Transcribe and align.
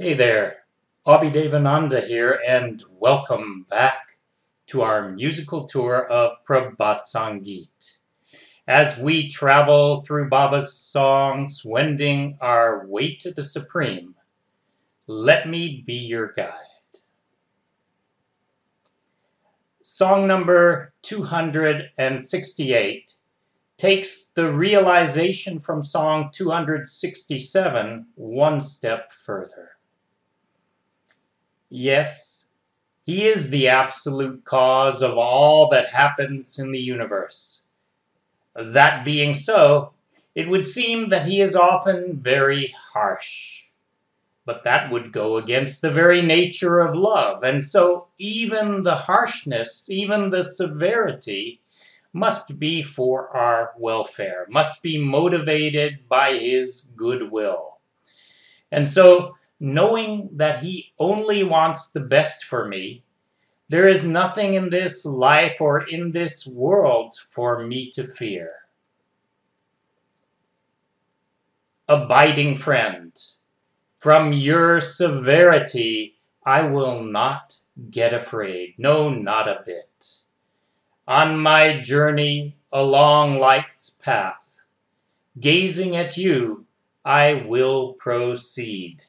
Hey 0.00 0.14
there, 0.14 0.58
Abhi 1.08 1.32
Devananda 1.32 2.06
here, 2.06 2.40
and 2.46 2.84
welcome 2.88 3.66
back 3.68 4.16
to 4.68 4.82
our 4.82 5.10
musical 5.10 5.66
tour 5.66 6.06
of 6.06 6.36
Prabhat 6.48 7.00
Sangeet. 7.12 7.98
As 8.68 8.96
we 8.96 9.28
travel 9.28 10.02
through 10.02 10.28
Baba's 10.28 10.72
songs, 10.72 11.62
wending 11.64 12.38
our 12.40 12.86
way 12.86 13.16
to 13.16 13.32
the 13.32 13.42
Supreme, 13.42 14.14
let 15.08 15.48
me 15.48 15.82
be 15.84 15.94
your 15.94 16.32
guide. 16.32 16.52
Song 19.82 20.28
number 20.28 20.92
268 21.02 23.14
takes 23.78 24.30
the 24.30 24.52
realization 24.52 25.58
from 25.58 25.82
song 25.82 26.30
267 26.32 28.06
one 28.14 28.60
step 28.60 29.12
further. 29.12 29.72
Yes, 31.70 32.50
he 33.04 33.26
is 33.26 33.50
the 33.50 33.68
absolute 33.68 34.44
cause 34.44 35.02
of 35.02 35.16
all 35.16 35.68
that 35.68 35.88
happens 35.88 36.58
in 36.58 36.72
the 36.72 36.80
universe. 36.80 37.64
That 38.54 39.04
being 39.04 39.34
so, 39.34 39.92
it 40.34 40.48
would 40.48 40.66
seem 40.66 41.08
that 41.10 41.26
he 41.26 41.40
is 41.40 41.56
often 41.56 42.20
very 42.20 42.74
harsh. 42.92 43.68
But 44.44 44.64
that 44.64 44.90
would 44.90 45.12
go 45.12 45.36
against 45.36 45.82
the 45.82 45.90
very 45.90 46.22
nature 46.22 46.80
of 46.80 46.96
love, 46.96 47.44
and 47.44 47.62
so 47.62 48.08
even 48.18 48.82
the 48.82 48.96
harshness, 48.96 49.90
even 49.90 50.30
the 50.30 50.42
severity, 50.42 51.60
must 52.14 52.58
be 52.58 52.82
for 52.82 53.28
our 53.36 53.72
welfare, 53.78 54.46
must 54.48 54.82
be 54.82 54.98
motivated 54.98 56.08
by 56.08 56.34
his 56.34 56.92
goodwill. 56.96 57.78
And 58.72 58.88
so 58.88 59.37
knowing 59.60 60.30
that 60.32 60.62
He 60.62 60.92
only 60.98 61.44
wants 61.44 61.90
the 61.90 62.00
best 62.00 62.44
for 62.44 62.68
me, 62.68 63.02
there 63.68 63.88
is 63.88 64.04
nothing 64.04 64.54
in 64.54 64.70
this 64.70 65.04
life 65.04 65.60
or 65.60 65.88
in 65.88 66.10
this 66.10 66.46
world 66.46 67.14
for 67.30 67.66
me 67.66 67.90
to 67.90 68.04
fear. 68.04 68.52
Abiding 71.88 72.56
friend, 72.56 73.12
from 73.98 74.32
your 74.32 74.80
severity 74.80 76.16
I 76.46 76.62
will 76.62 77.02
not 77.02 77.56
get 77.90 78.12
afraid, 78.12 78.74
no, 78.78 79.10
not 79.10 79.48
a 79.48 79.62
bit. 79.66 80.22
On 81.06 81.38
my 81.38 81.80
journey 81.80 82.56
along 82.72 83.38
light's 83.38 83.90
path, 83.90 84.60
gazing 85.40 85.96
at 85.96 86.16
you, 86.16 86.66
I 87.04 87.44
will 87.46 87.94
proceed. 87.94 89.02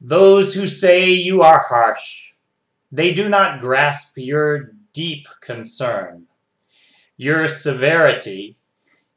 Those 0.00 0.54
who 0.54 0.68
say 0.68 1.10
you 1.10 1.42
are 1.42 1.58
harsh, 1.58 2.34
they 2.92 3.12
do 3.12 3.28
not 3.28 3.60
grasp 3.60 4.16
your 4.16 4.74
deep 4.92 5.26
concern. 5.40 6.28
Your 7.16 7.48
severity, 7.48 8.56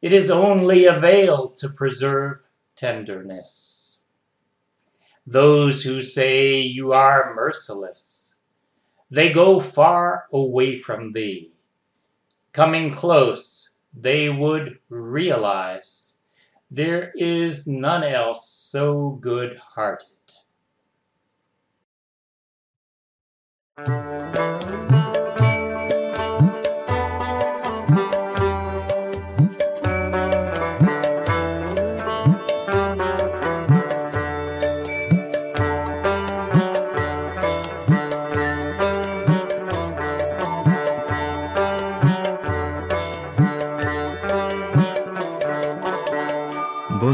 it 0.00 0.14
is 0.14 0.30
only 0.30 0.86
a 0.86 0.98
veil 0.98 1.50
to 1.58 1.68
preserve 1.68 2.38
tenderness. 2.76 4.00
Those 5.26 5.82
who 5.82 6.00
say 6.00 6.60
you 6.60 6.92
are 6.92 7.34
merciless, 7.34 8.38
they 9.10 9.32
go 9.34 9.60
far 9.60 10.28
away 10.32 10.76
from 10.76 11.10
thee. 11.10 11.52
Coming 12.54 12.90
close, 12.90 13.74
they 13.92 14.30
would 14.30 14.78
realize 14.88 16.20
there 16.70 17.12
is 17.16 17.66
none 17.66 18.02
else 18.02 18.48
so 18.48 19.18
good 19.20 19.58
hearted. 19.58 20.06
Música 23.78 25.19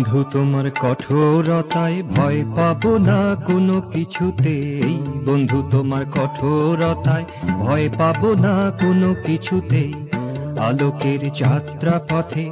বন্ধু, 0.00 0.24
তোমার 0.30 0.66
কঠোরতায় 0.80 2.02
ভয় 2.16 2.40
পাবো 2.56 2.98
না 2.98 3.20
কোনো 3.46 3.76
কিছুতেই। 3.92 4.94
বন্ধু, 5.26 5.58
তোমার 5.70 6.04
কঠোরতায় 6.04 7.24
ভয় 7.60 7.88
পাবো 7.98 8.28
না 8.34 8.54
কোনো 8.80 9.14
কিছুতেই। 9.26 9.92
আলোকের 10.58 11.22
যাত্রা 11.34 11.94
পথে 12.10 12.46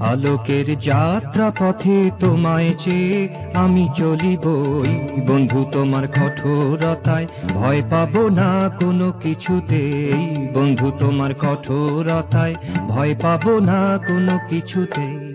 আলোকের 0.00 0.68
যাত্রা 0.80 1.48
পথে 1.58 1.96
তোমায় 2.20 2.70
চেয়ে 2.78 3.28
আমি 3.54 3.84
চলিবই। 3.96 4.94
বন্ধু, 5.26 5.60
তোমার 5.72 6.06
কঠোরতায় 6.08 7.26
ভয় 7.54 7.82
পাবো 7.90 8.22
না 8.28 8.50
কোনো 8.80 9.08
কিছুতেই। 9.22 10.26
বন্ধু, 10.54 10.88
তোমার 10.98 11.32
কঠোরতায় 11.34 12.54
ভয় 12.88 13.14
পাবো 13.22 13.52
না 13.60 13.80
কোনো 14.06 14.34
কিছুতেই। 14.50 15.25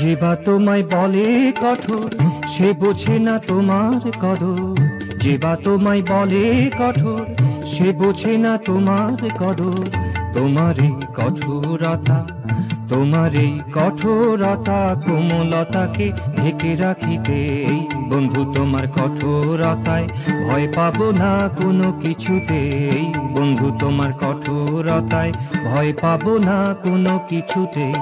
যে 0.00 0.12
বা 0.16 0.32
তোমায় 0.44 0.84
বলে 0.92 1.26
কঠোর, 1.62 2.10
সে 2.48 2.68
বোঝে 2.72 3.16
না 3.18 3.34
তোমার 3.48 4.02
কদর। 4.20 4.74
যে 5.18 5.34
বা 5.38 5.52
তোমায় 5.64 6.02
বলে 6.02 6.44
কঠোর, 6.78 7.24
সে 7.66 7.88
বোঝে 7.92 8.34
না 8.38 8.52
তোমার 8.58 9.18
কদর। 9.40 9.84
তোমার 10.34 10.74
এই 10.82 10.94
কঠোরতা, 11.14 12.18
তোমার 12.88 13.32
এই 13.34 13.52
কঠোরতা 13.74 14.80
কোমলতাকে 15.06 16.06
ঢেকে 16.36 16.70
রাখিতে 16.76 17.38
বন্ধু 18.08 18.42
তোমার 18.54 18.86
কঠোরতায় 18.88 20.06
ভয় 20.46 20.66
পাবো 20.76 21.06
না 21.12 21.32
কোনো 21.56 21.88
কিছুতেই 22.02 23.02
বন্ধু 23.34 23.68
তোমার 23.78 24.12
কঠোরতায় 24.12 25.32
ভয় 25.64 25.92
পাবো 26.02 26.32
না 26.38 26.58
কোনো 26.82 27.14
কিছুতেই 27.28 27.94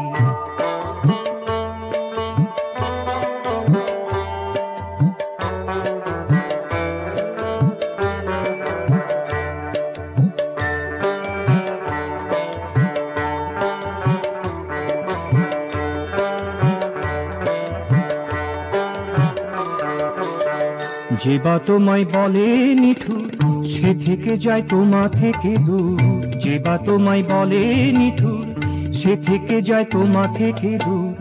যে 21.13 21.39
বা 21.45 21.59
তোমায় 21.67 22.05
বলে 22.05 22.75
নিঠুর 22.75 23.29
সে 23.65 23.95
থেকে 24.05 24.39
যায় 24.39 24.63
তোমা 24.69 25.09
থেকে 25.09 25.57
দূর। 25.57 25.99
যে 26.41 26.59
বা 26.59 26.79
তোমায় 26.79 27.23
বলে 27.23 27.63
নিঠুর 27.93 28.45
সে 28.93 29.17
থেকে 29.17 29.63
যায় 29.63 29.85
তোমা 29.85 30.25
থেকে 30.35 30.79
দূর। 30.79 31.15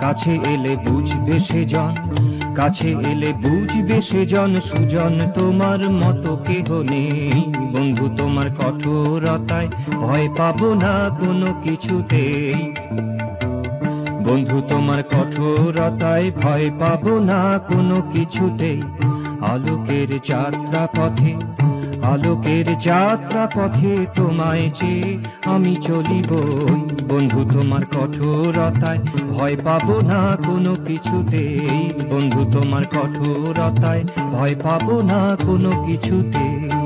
কাছে 0.00 0.32
এলে 0.52 0.76
বুঝবে 0.76 1.36
সে 1.40 1.64
জন, 1.64 1.94
কাছে 2.54 2.88
এলে 2.88 3.30
বুঝবে 3.32 4.00
সে 4.00 4.26
জন, 4.26 4.60
সুজন 4.60 5.14
তোমার 5.34 5.80
মতো 5.90 6.36
কেহ 6.36 6.68
নেই। 6.82 7.44
বন্ধু 7.72 8.06
তোমার 8.16 8.48
কঠোরতায় 8.50 9.68
ভয় 9.92 10.28
পাবো 10.36 10.74
না 10.74 10.94
কোনো 11.20 11.48
কিছুতেই। 11.64 12.74
বন্ধু 14.26 14.62
তোমার 14.68 15.02
কঠোরতায় 15.02 16.30
ভয় 16.42 16.70
পাবো 16.80 17.18
না 17.18 17.40
কোনো 17.68 17.96
কিছুতেই। 18.12 18.82
আলোকের 19.52 20.10
যাত্রা 20.24 20.88
পথে 20.96 21.34
আলোকের 22.02 22.78
যাত্রা 22.78 23.44
পথে 23.54 24.06
তোমায় 24.14 24.70
যে 24.80 25.18
আমি 25.44 25.76
চলিব। 25.76 26.30
বন্ধু, 27.08 27.40
তোমার 27.52 27.84
কঠোরতায় 27.86 28.98
ভয় 29.30 29.56
পাবো 29.64 30.00
না 30.00 30.20
কোনো 30.46 30.74
কিছুতেই। 30.86 31.90
বন্ধু, 32.10 32.42
তোমার 32.52 32.84
কঠোরতায় 32.84 34.04
ভয় 34.32 34.54
পাবো 34.62 35.00
না 35.02 35.36
কোনো 35.46 35.70
কিছুতেই। 35.86 36.85